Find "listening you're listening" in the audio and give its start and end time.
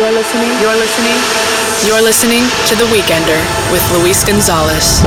0.12-1.18, 0.76-2.40